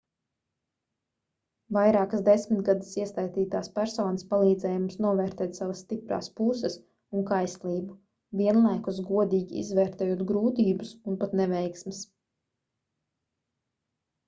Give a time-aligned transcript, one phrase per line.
[1.75, 6.77] vairākas desmitgades iesaistītās personas palīdzēja mums novērtēt savas stiprās puses
[7.19, 7.97] un kaislību
[8.41, 12.01] vienlaikus godīgi izvērtējot grūtības un pat neveiksmes